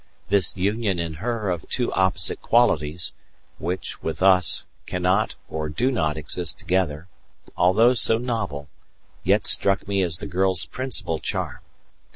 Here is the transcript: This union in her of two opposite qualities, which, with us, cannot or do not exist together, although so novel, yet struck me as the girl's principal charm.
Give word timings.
This 0.29 0.57
union 0.57 0.97
in 0.97 1.13
her 1.21 1.51
of 1.51 1.69
two 1.69 1.93
opposite 1.93 2.41
qualities, 2.41 3.13
which, 3.59 4.01
with 4.01 4.23
us, 4.23 4.65
cannot 4.87 5.35
or 5.47 5.69
do 5.69 5.91
not 5.91 6.17
exist 6.17 6.57
together, 6.57 7.07
although 7.55 7.93
so 7.93 8.17
novel, 8.17 8.67
yet 9.23 9.45
struck 9.45 9.87
me 9.87 10.01
as 10.01 10.17
the 10.17 10.25
girl's 10.25 10.65
principal 10.65 11.19
charm. 11.19 11.59